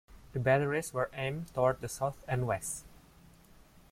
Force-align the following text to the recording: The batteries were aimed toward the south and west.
The 0.33 0.39
batteries 0.39 0.95
were 0.95 1.11
aimed 1.13 1.53
toward 1.53 1.79
the 1.81 1.87
south 1.87 2.23
and 2.27 2.47
west. 2.47 2.85